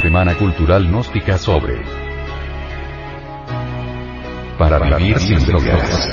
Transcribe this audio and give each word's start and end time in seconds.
Semana 0.00 0.34
Cultural 0.34 0.86
Gnóstica 0.86 1.38
sobre 1.38 1.80
Para 4.58 4.78
vivir 4.78 5.18
sin 5.18 5.44
drogas. 5.46 6.08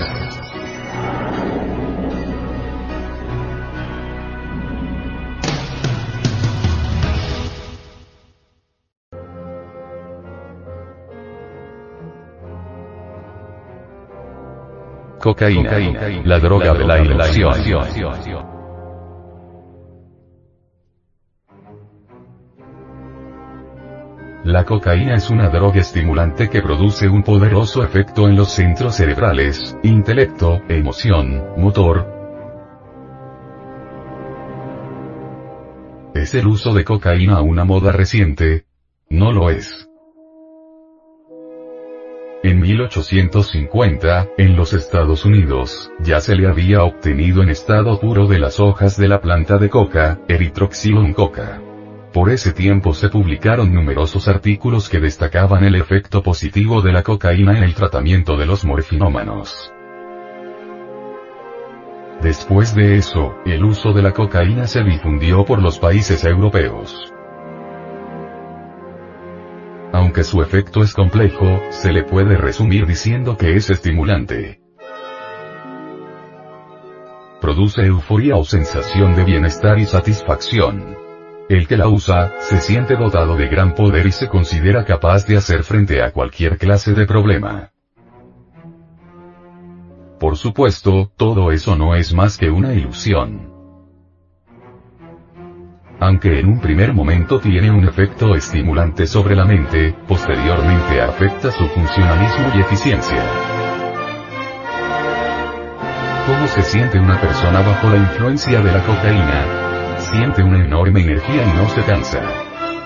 Cocaína, 15.20 15.72
la 16.26 16.40
droga 16.40 16.73
de 16.73 16.86
la 16.86 17.00
ilusión. 17.00 18.52
La 24.44 24.65
cocaína 24.65 25.15
es 25.15 25.29
una 25.29 25.47
droga 25.47 25.79
estimulante 25.79 26.49
que 26.49 26.61
produce 26.61 27.07
un 27.07 27.23
poderoso 27.23 27.81
efecto 27.81 28.27
en 28.27 28.35
los 28.35 28.51
centros 28.51 28.95
cerebrales, 28.95 29.77
intelecto, 29.84 30.61
emoción, 30.67 31.41
motor. 31.55 32.05
¿Es 36.13 36.35
el 36.35 36.48
uso 36.48 36.73
de 36.73 36.84
cocaína 36.84 37.41
una 37.41 37.63
moda 37.63 37.93
reciente? 37.93 38.65
No 39.09 39.31
lo 39.31 39.49
es. 39.49 39.89
En 42.43 42.59
1850, 42.59 44.27
en 44.37 44.57
los 44.57 44.73
Estados 44.73 45.23
Unidos, 45.23 45.89
ya 46.01 46.20
se 46.20 46.35
le 46.35 46.49
había 46.49 46.84
obtenido 46.84 47.43
en 47.43 47.48
estado 47.48 47.98
puro 47.98 48.27
de 48.27 48.39
las 48.39 48.59
hojas 48.59 48.98
de 48.98 49.07
la 49.07 49.21
planta 49.21 49.57
de 49.57 49.70
coca, 49.70 50.20
Erythroxylon 50.27 51.13
coca. 51.13 51.62
Por 52.13 52.30
ese 52.30 52.53
tiempo 52.53 52.94
se 52.94 53.09
publicaron 53.09 53.73
numerosos 53.73 54.27
artículos 54.27 54.88
que 54.88 54.99
destacaban 54.99 55.63
el 55.63 55.73
efecto 55.73 56.21
positivo 56.21 56.84
de 56.84 56.93
la 56.93 57.01
cocaína 57.01 57.57
en 57.57 57.63
el 57.63 57.74
tratamiento 57.74 58.37
de 58.37 58.46
los 58.46 58.63
morfinómanos. 58.63 59.74
Después 62.21 62.76
de 62.76 62.98
eso, 62.98 63.34
el 63.46 63.65
uso 63.65 63.93
de 63.93 64.04
la 64.04 64.12
cocaína 64.12 64.68
se 64.68 64.84
difundió 64.84 65.44
por 65.44 65.60
los 65.60 65.80
países 65.80 66.24
europeos. 66.24 67.12
Aunque 69.92 70.24
su 70.24 70.44
efecto 70.44 70.84
es 70.84 70.94
complejo, 70.94 71.62
se 71.72 71.92
le 71.92 72.04
puede 72.04 72.38
resumir 72.38 72.86
diciendo 72.86 73.38
que 73.38 73.56
es 73.56 73.72
estimulante. 73.72 74.59
Produce 77.42 77.82
euforia 77.88 78.36
o 78.36 78.46
sensación 78.46 79.16
de 79.16 79.24
bienestar 79.24 79.80
y 79.80 79.86
satisfacción. 79.86 81.03
El 81.50 81.68
que 81.68 81.78
la 81.78 81.88
usa, 81.88 82.34
se 82.40 82.58
siente 82.60 82.96
dotado 82.96 83.36
de 83.36 83.48
gran 83.48 83.76
poder 83.76 84.08
y 84.08 84.12
se 84.12 84.28
considera 84.28 84.86
capaz 84.86 85.26
de 85.26 85.38
hacer 85.38 85.64
frente 85.64 86.02
a 86.02 86.12
cualquier 86.12 86.58
clase 86.58 86.94
de 86.94 87.06
problema. 87.06 87.72
Por 90.20 90.38
supuesto, 90.38 91.12
todo 91.18 91.52
eso 91.52 91.76
no 91.76 91.96
es 91.96 92.14
más 92.14 92.38
que 92.38 92.50
una 92.50 92.74
ilusión 92.74 93.54
aunque 96.04 96.38
en 96.38 96.50
un 96.50 96.60
primer 96.60 96.94
momento 96.94 97.40
tiene 97.40 97.72
un 97.72 97.88
efecto 97.88 98.36
estimulante 98.36 99.08
sobre 99.08 99.38
la 99.38 99.46
mente, 99.46 99.96
posteriormente 100.06 101.02
afecta 101.02 101.50
su 101.50 101.66
funcionalismo 101.70 102.52
y 102.56 102.60
eficiencia. 102.60 103.24
¿Cómo 106.28 106.48
se 106.48 106.62
siente 106.64 107.00
una 107.00 107.20
persona 107.22 107.62
bajo 107.62 107.90
la 107.90 107.98
influencia 107.98 108.62
de 108.62 108.72
la 108.72 108.84
cocaína? 108.84 109.62
Siente 110.14 110.44
una 110.44 110.64
enorme 110.64 111.02
energía 111.02 111.44
y 111.44 111.58
no 111.58 111.67
se 111.69 111.81
cansa. 111.81 112.22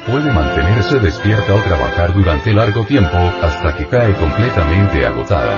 Puede 0.05 0.31
mantenerse 0.31 0.97
despierta 0.97 1.53
o 1.53 1.59
trabajar 1.59 2.13
durante 2.13 2.53
largo 2.53 2.85
tiempo, 2.85 3.17
hasta 3.17 3.75
que 3.75 3.85
cae 3.85 4.13
completamente 4.13 5.05
agotada. 5.05 5.53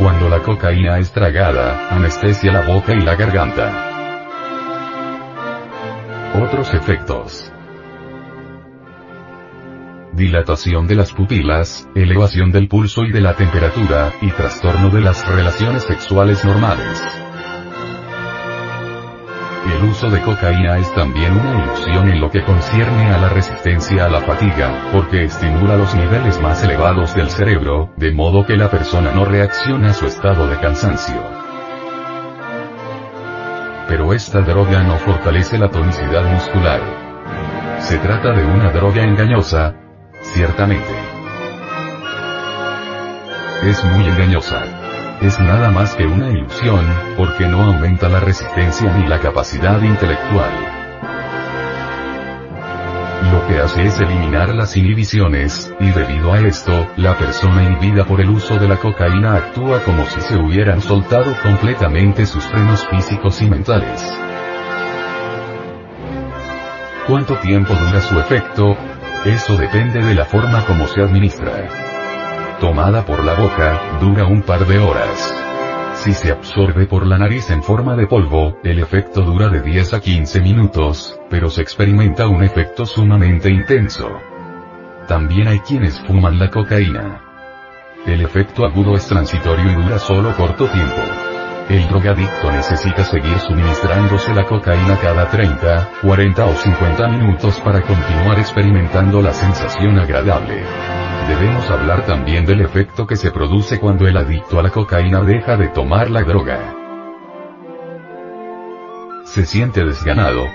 Cuando 0.00 0.28
la 0.28 0.42
cocaína 0.42 0.98
es 0.98 1.12
tragada, 1.12 1.88
anestesia 1.90 2.50
la 2.50 2.62
boca 2.62 2.92
y 2.92 3.00
la 3.00 3.14
garganta. 3.14 3.70
Otros 6.42 6.74
efectos. 6.74 7.52
Dilatación 10.12 10.88
de 10.88 10.96
las 10.96 11.12
pupilas, 11.12 11.88
elevación 11.94 12.50
del 12.50 12.66
pulso 12.66 13.04
y 13.04 13.12
de 13.12 13.20
la 13.20 13.34
temperatura, 13.34 14.12
y 14.20 14.32
trastorno 14.32 14.90
de 14.90 15.02
las 15.02 15.24
relaciones 15.28 15.84
sexuales 15.84 16.44
normales. 16.44 17.27
Uso 19.98 20.10
de 20.10 20.22
cocaína 20.22 20.78
es 20.78 20.94
también 20.94 21.32
una 21.32 21.64
ilusión 21.64 22.08
en 22.08 22.20
lo 22.20 22.30
que 22.30 22.44
concierne 22.44 23.10
a 23.10 23.18
la 23.18 23.30
resistencia 23.30 24.04
a 24.04 24.08
la 24.08 24.20
fatiga, 24.20 24.90
porque 24.92 25.24
estimula 25.24 25.76
los 25.76 25.92
niveles 25.92 26.40
más 26.40 26.62
elevados 26.62 27.16
del 27.16 27.28
cerebro, 27.28 27.90
de 27.96 28.12
modo 28.12 28.46
que 28.46 28.56
la 28.56 28.70
persona 28.70 29.10
no 29.10 29.24
reacciona 29.24 29.90
a 29.90 29.94
su 29.94 30.06
estado 30.06 30.46
de 30.46 30.56
cansancio 30.60 31.20
pero 33.88 34.12
esta 34.12 34.42
droga 34.42 34.82
no 34.82 34.98
fortalece 34.98 35.58
la 35.58 35.70
tonicidad 35.70 36.22
muscular. 36.30 36.80
Se 37.80 37.96
trata 37.98 38.32
de 38.32 38.44
una 38.44 38.70
droga 38.70 39.02
engañosa, 39.02 39.74
ciertamente. 40.20 40.94
Es 43.64 43.82
muy 43.82 44.06
engañosa. 44.06 44.77
Es 45.20 45.38
nada 45.40 45.70
más 45.70 45.94
que 45.94 46.06
una 46.06 46.30
ilusión, 46.30 46.84
porque 47.16 47.46
no 47.46 47.62
aumenta 47.62 48.08
la 48.08 48.20
resistencia 48.20 48.92
ni 48.96 49.06
la 49.06 49.20
capacidad 49.20 49.80
intelectual 49.82 50.78
lo 53.32 53.46
que 53.46 53.60
hace 53.60 53.84
es 53.84 54.00
eliminar 54.00 54.54
las 54.54 54.76
inhibiciones, 54.76 55.72
y 55.80 55.90
debido 55.90 56.32
a 56.32 56.40
esto, 56.40 56.88
la 56.96 57.16
persona 57.16 57.62
inhibida 57.62 58.04
por 58.04 58.20
el 58.20 58.30
uso 58.30 58.58
de 58.58 58.68
la 58.68 58.76
cocaína 58.76 59.34
actúa 59.34 59.80
como 59.80 60.04
si 60.06 60.20
se 60.20 60.36
hubieran 60.36 60.80
soltado 60.80 61.34
completamente 61.42 62.26
sus 62.26 62.44
frenos 62.44 62.86
físicos 62.88 63.42
y 63.42 63.46
mentales. 63.46 64.02
¿Cuánto 67.06 67.36
tiempo 67.36 67.74
dura 67.74 68.00
su 68.00 68.18
efecto? 68.18 68.76
Eso 69.24 69.56
depende 69.56 70.02
de 70.02 70.14
la 70.14 70.24
forma 70.24 70.64
como 70.64 70.86
se 70.86 71.02
administra. 71.02 71.87
Tomada 72.60 73.04
por 73.04 73.24
la 73.24 73.34
boca, 73.34 73.98
dura 74.00 74.24
un 74.24 74.42
par 74.42 74.66
de 74.66 74.80
horas. 74.80 75.32
Si 75.94 76.12
se 76.12 76.32
absorbe 76.32 76.86
por 76.86 77.06
la 77.06 77.16
nariz 77.16 77.50
en 77.50 77.62
forma 77.62 77.94
de 77.94 78.08
polvo, 78.08 78.58
el 78.64 78.80
efecto 78.80 79.22
dura 79.22 79.48
de 79.48 79.60
10 79.60 79.94
a 79.94 80.00
15 80.00 80.40
minutos, 80.40 81.20
pero 81.30 81.50
se 81.50 81.62
experimenta 81.62 82.26
un 82.26 82.42
efecto 82.42 82.84
sumamente 82.84 83.48
intenso. 83.48 84.08
También 85.06 85.46
hay 85.46 85.60
quienes 85.60 86.00
fuman 86.00 86.40
la 86.40 86.50
cocaína. 86.50 87.20
El 88.04 88.22
efecto 88.22 88.64
agudo 88.64 88.96
es 88.96 89.06
transitorio 89.06 89.70
y 89.70 89.74
dura 89.74 90.00
solo 90.00 90.34
corto 90.34 90.66
tiempo. 90.66 91.37
El 91.68 91.86
drogadicto 91.86 92.50
necesita 92.50 93.04
seguir 93.04 93.38
suministrándose 93.40 94.32
la 94.32 94.46
cocaína 94.46 94.96
cada 95.02 95.28
30, 95.28 95.90
40 96.00 96.46
o 96.46 96.54
50 96.54 97.08
minutos 97.08 97.60
para 97.60 97.82
continuar 97.82 98.38
experimentando 98.38 99.20
la 99.20 99.34
sensación 99.34 99.98
agradable. 99.98 100.62
Debemos 101.28 101.68
hablar 101.70 102.06
también 102.06 102.46
del 102.46 102.62
efecto 102.62 103.06
que 103.06 103.16
se 103.16 103.30
produce 103.30 103.78
cuando 103.78 104.08
el 104.08 104.16
adicto 104.16 104.58
a 104.58 104.62
la 104.62 104.70
cocaína 104.70 105.20
deja 105.20 105.58
de 105.58 105.68
tomar 105.68 106.08
la 106.08 106.22
droga. 106.22 106.74
Se 109.24 109.44
siente 109.44 109.84
desganado, 109.84 110.46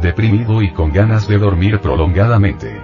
deprimido 0.00 0.62
y 0.62 0.72
con 0.72 0.92
ganas 0.92 1.26
de 1.26 1.38
dormir 1.38 1.80
prolongadamente. 1.80 2.80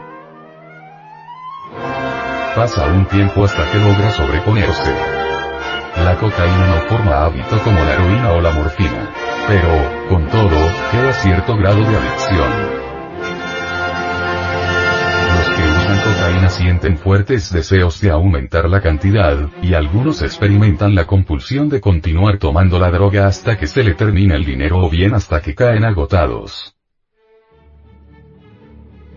Pasa 2.56 2.86
un 2.86 3.06
tiempo 3.06 3.44
hasta 3.44 3.70
que 3.70 3.78
logra 3.78 4.10
sobreponerse. 4.10 5.17
La 6.04 6.16
cocaína 6.16 6.66
no 6.66 6.88
forma 6.88 7.24
hábito 7.24 7.58
como 7.62 7.84
la 7.84 7.94
heroína 7.94 8.32
o 8.32 8.40
la 8.40 8.52
morfina. 8.52 9.10
Pero, 9.46 10.08
con 10.08 10.26
todo, 10.28 10.56
queda 10.90 11.12
cierto 11.12 11.56
grado 11.56 11.80
de 11.80 11.96
adicción 11.96 12.78
cocaína 16.08 16.48
sienten 16.48 16.96
fuertes 16.96 17.52
deseos 17.52 18.00
de 18.00 18.10
aumentar 18.10 18.68
la 18.68 18.80
cantidad, 18.80 19.50
y 19.62 19.74
algunos 19.74 20.22
experimentan 20.22 20.94
la 20.94 21.06
compulsión 21.06 21.68
de 21.68 21.80
continuar 21.80 22.38
tomando 22.38 22.78
la 22.78 22.90
droga 22.90 23.26
hasta 23.26 23.56
que 23.56 23.66
se 23.66 23.82
le 23.82 23.94
termina 23.94 24.36
el 24.36 24.44
dinero 24.44 24.78
o 24.78 24.88
bien 24.88 25.14
hasta 25.14 25.40
que 25.40 25.54
caen 25.54 25.84
agotados. 25.84 26.77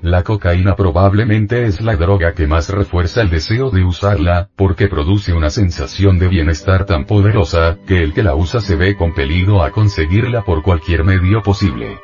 La 0.01 0.24
cocaína 0.24 0.75
probablemente 0.75 1.65
es 1.65 1.80
la 1.80 1.95
droga 1.95 2.33
que 2.33 2.48
más 2.48 2.69
refuerza 2.69 3.21
el 3.21 3.30
deseo 3.30 3.69
de 3.69 3.83
usarla, 3.83 4.50
porque 4.56 4.88
produce 4.88 5.31
una 5.31 5.51
sensación 5.51 6.18
de 6.18 6.27
bienestar 6.27 6.86
tan 6.86 7.06
poderosa, 7.06 7.77
que 7.86 8.01
el 8.01 8.12
que 8.12 8.24
la 8.24 8.33
usa 8.33 8.62
se 8.62 8.75
ve 8.75 8.95
compelido 8.95 9.62
a 9.62 9.69
conseguirla 9.69 10.44
por 10.44 10.63
cualquier 10.63 11.03
medio 11.03 11.44
posible. 11.44 12.00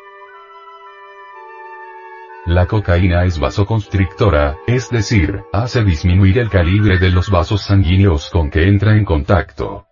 La 2.46 2.68
cocaína 2.68 3.26
es 3.26 3.40
vasoconstrictora, 3.40 4.58
es 4.68 4.92
decir, 4.92 5.42
hace 5.52 5.84
disminuir 5.84 6.38
el 6.38 6.50
calibre 6.50 7.00
de 7.00 7.10
los 7.10 7.32
vasos 7.32 7.64
sanguíneos 7.64 8.30
con 8.30 8.52
que 8.52 8.68
entra 8.68 8.96
en 8.96 9.06
contacto. 9.06 9.87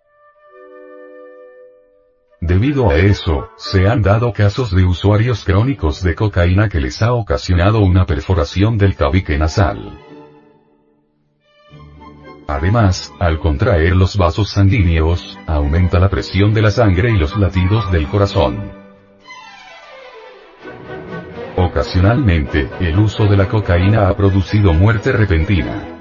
Debido 2.46 2.90
a 2.90 2.96
eso, 2.96 3.48
se 3.56 3.88
han 3.88 4.02
dado 4.02 4.32
casos 4.32 4.70
de 4.70 4.84
usuarios 4.84 5.44
crónicos 5.44 6.00
de 6.00 6.14
cocaína 6.14 6.68
que 6.68 6.78
les 6.78 7.02
ha 7.02 7.12
ocasionado 7.12 7.80
una 7.80 8.06
perforación 8.06 8.78
del 8.78 8.94
tabique 8.94 9.36
nasal. 9.36 9.98
Además, 12.46 13.12
al 13.18 13.40
contraer 13.40 13.96
los 13.96 14.16
vasos 14.16 14.50
sanguíneos, 14.50 15.36
aumenta 15.48 15.98
la 15.98 16.08
presión 16.08 16.54
de 16.54 16.62
la 16.62 16.70
sangre 16.70 17.10
y 17.10 17.16
los 17.18 17.36
latidos 17.36 17.90
del 17.90 18.06
corazón. 18.06 18.70
Ocasionalmente, 21.56 22.68
el 22.78 22.96
uso 23.00 23.26
de 23.26 23.36
la 23.36 23.48
cocaína 23.48 24.08
ha 24.08 24.16
producido 24.16 24.72
muerte 24.72 25.10
repentina. 25.10 25.95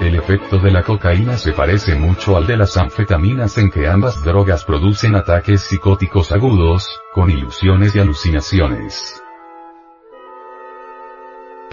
El 0.00 0.16
efecto 0.16 0.58
de 0.58 0.70
la 0.70 0.82
cocaína 0.82 1.36
se 1.36 1.52
parece 1.52 1.94
mucho 1.94 2.36
al 2.36 2.46
de 2.46 2.56
las 2.56 2.76
anfetaminas 2.76 3.58
en 3.58 3.70
que 3.70 3.88
ambas 3.88 4.22
drogas 4.24 4.64
producen 4.64 5.14
ataques 5.14 5.62
psicóticos 5.62 6.32
agudos, 6.32 7.00
con 7.14 7.30
ilusiones 7.30 7.94
y 7.94 8.00
alucinaciones 8.00 9.20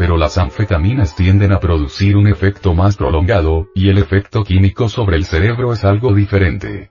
pero 0.01 0.17
las 0.17 0.39
anfetaminas 0.39 1.15
tienden 1.15 1.51
a 1.51 1.59
producir 1.59 2.17
un 2.17 2.27
efecto 2.27 2.73
más 2.73 2.97
prolongado, 2.97 3.67
y 3.75 3.89
el 3.89 3.99
efecto 3.99 4.43
químico 4.43 4.89
sobre 4.89 5.15
el 5.15 5.25
cerebro 5.25 5.73
es 5.73 5.85
algo 5.85 6.11
diferente. 6.15 6.89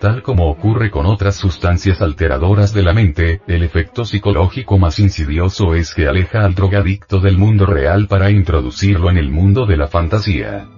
Tal 0.00 0.22
como 0.22 0.48
ocurre 0.48 0.90
con 0.90 1.06
otras 1.06 1.36
sustancias 1.36 2.00
alteradoras 2.00 2.72
de 2.72 2.82
la 2.82 2.92
mente, 2.92 3.40
el 3.48 3.64
efecto 3.64 4.04
psicológico 4.04 4.78
más 4.78 4.98
insidioso 5.00 5.74
es 5.74 5.92
que 5.92 6.06
aleja 6.06 6.44
al 6.44 6.54
drogadicto 6.54 7.18
del 7.20 7.36
mundo 7.36 7.66
real 7.66 8.06
para 8.06 8.30
introducirlo 8.30 9.10
en 9.10 9.18
el 9.18 9.30
mundo 9.30 9.66
de 9.66 9.76
la 9.76 9.88
fantasía 9.88 10.68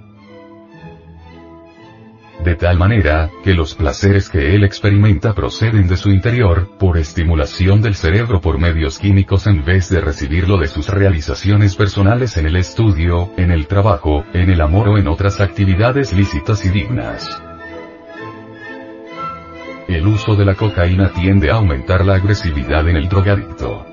de 2.44 2.55
tal 2.55 2.78
manera, 2.78 3.31
que 3.44 3.55
los 3.55 3.75
placeres 3.75 4.28
que 4.28 4.55
él 4.55 4.64
experimenta 4.64 5.34
proceden 5.34 5.87
de 5.88 5.96
su 5.96 6.11
interior, 6.11 6.69
por 6.78 6.96
estimulación 6.96 7.82
del 7.82 7.94
cerebro 7.94 8.40
por 8.40 8.58
medios 8.58 8.99
químicos 8.99 9.46
en 9.46 9.64
vez 9.64 9.88
de 9.90 10.00
recibirlo 10.00 10.56
de 10.56 10.69
sus 10.69 10.88
realizaciones 10.88 11.76
personales 11.76 12.37
en 12.37 12.46
el 12.46 12.56
estudio, 12.56 13.31
en 13.37 13.50
el 13.50 13.67
trabajo, 13.67 14.25
en 14.32 14.50
el 14.50 14.61
amor 14.61 14.88
o 14.88 14.99
en 14.99 15.08
otras 15.08 15.40
actividades 15.40 16.12
lícitas 16.12 16.64
y 16.64 16.70
dignas. 16.70 17.50
El 19.91 20.07
uso 20.07 20.37
de 20.37 20.45
la 20.45 20.55
cocaína 20.55 21.09
tiende 21.09 21.51
a 21.51 21.57
aumentar 21.57 22.05
la 22.05 22.15
agresividad 22.15 22.89
en 22.89 22.97
el 22.97 23.09
drogadicto. 23.09 23.85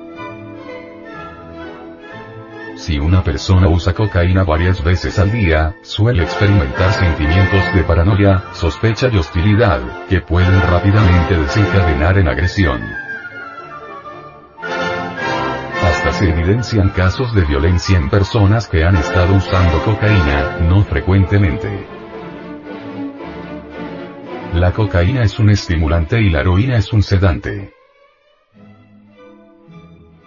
Si 2.75 2.99
una 2.99 3.23
persona 3.23 3.67
usa 3.67 3.93
cocaína 3.93 4.43
varias 4.43 4.83
veces 4.83 5.17
al 5.17 5.31
día, 5.31 5.75
suele 5.81 6.21
experimentar 6.21 6.93
sentimientos 6.93 7.73
de 7.73 7.83
paranoia, 7.83 8.43
sospecha 8.53 9.09
y 9.11 9.17
hostilidad, 9.17 9.81
que 10.07 10.21
pueden 10.21 10.61
rápidamente 10.61 11.35
desencadenar 11.35 12.19
en 12.19 12.27
agresión. 12.27 12.79
Hasta 15.83 16.11
se 16.11 16.29
evidencian 16.29 16.89
casos 16.89 17.33
de 17.33 17.41
violencia 17.43 17.97
en 17.97 18.11
personas 18.11 18.67
que 18.67 18.83
han 18.83 18.97
estado 18.97 19.33
usando 19.33 19.83
cocaína, 19.83 20.57
no 20.69 20.83
frecuentemente. 20.83 21.96
La 24.57 24.71
cocaína 24.71 25.21
es 25.21 25.37
un 25.37 25.51
estimulante 25.51 26.19
y 26.19 26.31
la 26.31 26.39
heroína 26.39 26.77
es 26.77 26.91
un 26.91 27.03
sedante. 27.03 27.75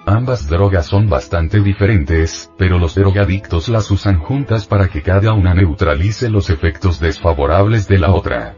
Ambas 0.06 0.48
drogas 0.48 0.86
son 0.86 1.08
bastante 1.08 1.60
diferentes, 1.60 2.48
pero 2.56 2.78
los 2.78 2.94
drogadictos 2.94 3.68
las 3.68 3.90
usan 3.90 4.20
juntas 4.20 4.68
para 4.68 4.86
que 4.86 5.02
cada 5.02 5.32
una 5.32 5.52
neutralice 5.52 6.30
los 6.30 6.48
efectos 6.48 7.00
desfavorables 7.00 7.88
de 7.88 7.98
la 7.98 8.12
otra. 8.12 8.54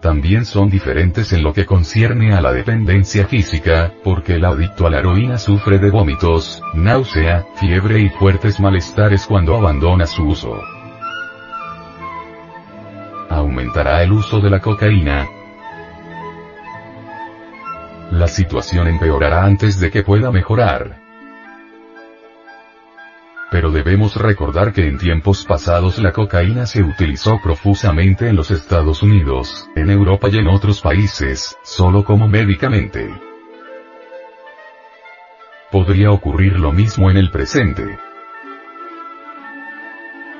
También 0.00 0.44
son 0.44 0.70
diferentes 0.70 1.32
en 1.32 1.42
lo 1.42 1.52
que 1.52 1.66
concierne 1.66 2.32
a 2.32 2.40
la 2.40 2.52
dependencia 2.52 3.26
física, 3.26 3.92
porque 4.04 4.34
el 4.34 4.44
adicto 4.44 4.86
a 4.86 4.90
la 4.90 5.00
heroína 5.00 5.38
sufre 5.38 5.80
de 5.80 5.90
vómitos, 5.90 6.62
náusea, 6.74 7.44
fiebre 7.56 7.98
y 7.98 8.08
fuertes 8.08 8.60
malestares 8.60 9.26
cuando 9.26 9.56
abandona 9.56 10.06
su 10.06 10.22
uso. 10.22 10.75
Aumentará 13.46 14.02
el 14.02 14.10
uso 14.10 14.40
de 14.40 14.50
la 14.50 14.58
cocaína, 14.58 15.24
la 18.10 18.26
situación 18.26 18.88
empeorará 18.88 19.44
antes 19.44 19.78
de 19.78 19.92
que 19.92 20.02
pueda 20.02 20.32
mejorar. 20.32 20.98
Pero 23.52 23.70
debemos 23.70 24.16
recordar 24.16 24.72
que 24.72 24.88
en 24.88 24.98
tiempos 24.98 25.44
pasados 25.44 25.98
la 25.98 26.10
cocaína 26.10 26.66
se 26.66 26.82
utilizó 26.82 27.40
profusamente 27.40 28.28
en 28.28 28.34
los 28.34 28.50
Estados 28.50 29.04
Unidos, 29.04 29.68
en 29.76 29.90
Europa 29.90 30.28
y 30.28 30.38
en 30.38 30.48
otros 30.48 30.80
países, 30.80 31.56
solo 31.62 32.04
como 32.04 32.26
medicamente. 32.26 33.08
Podría 35.70 36.10
ocurrir 36.10 36.58
lo 36.58 36.72
mismo 36.72 37.12
en 37.12 37.16
el 37.16 37.30
presente. 37.30 37.96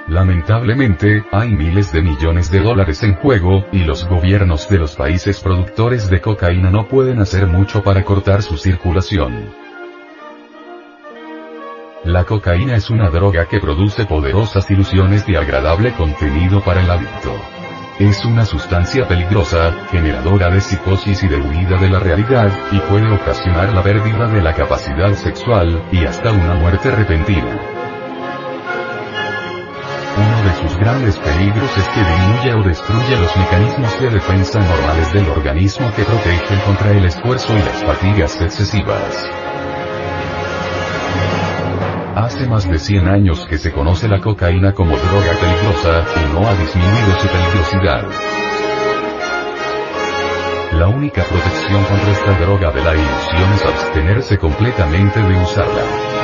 Lamentablemente, 0.09 1.25
hay 1.33 1.51
miles 1.51 1.93
de 1.93 2.01
millones 2.01 2.51
de 2.53 2.61
dólares 2.61 3.03
en 3.03 3.17
juego, 3.17 3.65
y 3.73 3.81
los 3.81 4.07
gobiernos 4.07 4.69
de 4.69 4.79
los 4.79 4.95
países 4.95 5.41
productores 5.41 6.09
de 6.09 6.21
cocaína 6.21 6.71
no 6.71 6.87
pueden 6.87 7.19
hacer 7.19 7.49
mucho 7.49 7.83
para 7.83 8.05
cortar 8.05 8.43
su 8.43 8.57
circulación. 8.57 9.51
La 12.05 12.23
cocaína 12.23 12.77
es 12.77 12.89
una 12.89 13.11
droga 13.11 13.47
que 13.47 13.59
produce 13.59 14.05
poderosas 14.05 14.71
ilusiones 14.71 15.27
de 15.27 15.39
agradable 15.39 15.93
contenido 15.95 16.61
para 16.61 16.83
el 16.83 16.89
adicto. 16.89 17.35
Es 17.99 18.25
una 18.25 18.45
sustancia 18.45 19.09
peligrosa, 19.09 19.75
generadora 19.91 20.51
de 20.51 20.61
psicosis 20.61 21.25
y 21.25 21.29
de 21.29 21.39
huida 21.39 21.79
de 21.81 21.91
la 21.91 21.99
realidad, 21.99 22.53
y 22.71 22.79
puede 22.79 23.13
ocasionar 23.13 23.73
la 23.73 23.83
pérdida 23.83 24.29
de 24.29 24.41
la 24.41 24.55
capacidad 24.55 25.15
sexual, 25.15 25.83
y 25.91 26.05
hasta 26.05 26.31
una 26.31 26.55
muerte 26.55 26.93
repentina. 26.93 27.76
Sus 30.61 30.77
grandes 30.79 31.17
peligros 31.19 31.77
es 31.77 31.89
que 31.89 32.01
disminuye 32.01 32.55
o 32.55 32.63
destruye 32.63 33.17
los 33.21 33.37
mecanismos 33.37 34.01
de 34.01 34.11
defensa 34.11 34.59
normales 34.59 35.13
del 35.13 35.29
organismo 35.29 35.93
que 35.95 36.03
protegen 36.03 36.59
contra 36.65 36.93
el 36.93 37.05
esfuerzo 37.05 37.53
y 37.53 37.59
las 37.59 37.85
fatigas 37.85 38.41
excesivas. 38.41 39.31
Hace 42.17 42.47
más 42.47 42.67
de 42.67 42.79
100 42.79 43.09
años 43.09 43.47
que 43.47 43.59
se 43.59 43.71
conoce 43.73 44.09
la 44.09 44.21
cocaína 44.21 44.73
como 44.73 44.97
droga 44.97 45.33
peligrosa, 45.39 46.05
y 46.17 46.33
no 46.33 46.49
ha 46.49 46.55
disminuido 46.55 47.21
su 47.21 47.29
peligrosidad. 47.29 48.05
La 50.73 50.89
única 50.89 51.23
protección 51.25 51.85
contra 51.85 52.11
esta 52.13 52.33
droga 52.39 52.71
de 52.71 52.83
la 52.83 52.95
ilusión 52.95 53.53
es 53.55 53.65
abstenerse 53.67 54.39
completamente 54.39 55.21
de 55.23 55.43
usarla. 55.43 56.16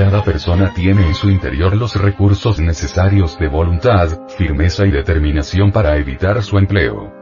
Cada 0.00 0.24
persona 0.24 0.72
tiene 0.72 1.06
en 1.06 1.14
su 1.14 1.28
interior 1.28 1.76
los 1.76 1.94
recursos 1.94 2.58
necesarios 2.58 3.38
de 3.38 3.48
voluntad, 3.48 4.08
firmeza 4.28 4.86
y 4.86 4.90
determinación 4.90 5.72
para 5.72 5.98
evitar 5.98 6.42
su 6.42 6.56
empleo. 6.56 7.12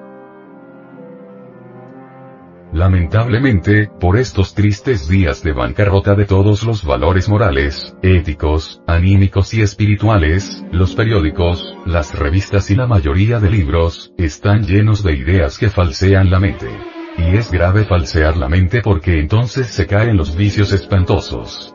Lamentablemente, 2.72 3.90
por 3.98 4.16
estos 4.16 4.54
tristes 4.54 5.08
días 5.08 5.42
de 5.42 5.54
bancarrota 5.54 6.14
de 6.14 6.24
todos 6.24 6.62
los 6.62 6.84
valores 6.84 7.28
morales, 7.28 7.96
éticos, 8.00 8.80
anímicos 8.86 9.52
y 9.54 9.62
espirituales, 9.62 10.64
los 10.70 10.94
periódicos, 10.94 11.76
las 11.84 12.16
revistas 12.16 12.70
y 12.70 12.76
la 12.76 12.86
mayoría 12.86 13.40
de 13.40 13.50
libros, 13.50 14.12
están 14.16 14.62
llenos 14.62 15.02
de 15.02 15.14
ideas 15.16 15.58
que 15.58 15.68
falsean 15.68 16.30
la 16.30 16.38
mente. 16.38 16.68
Y 17.16 17.36
es 17.36 17.50
grave 17.50 17.86
falsear 17.86 18.36
la 18.36 18.48
mente 18.48 18.82
porque 18.82 19.18
entonces 19.18 19.66
se 19.66 19.88
caen 19.88 20.16
los 20.16 20.36
vicios 20.36 20.70
espantosos. 20.70 21.74